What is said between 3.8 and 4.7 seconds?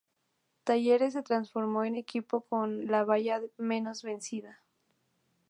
vencida.